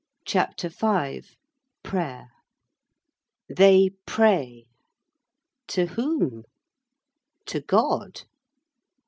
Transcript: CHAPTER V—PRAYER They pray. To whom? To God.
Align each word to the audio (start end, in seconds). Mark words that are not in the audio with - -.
CHAPTER 0.25 0.69
V—PRAYER 0.69 2.31
They 3.47 3.91
pray. 4.07 4.65
To 5.67 5.85
whom? 5.85 6.43
To 7.45 7.59
God. 7.61 8.23